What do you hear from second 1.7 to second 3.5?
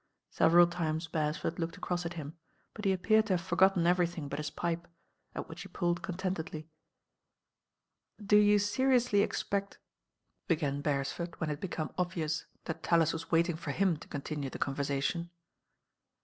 across at him; but he appeared to have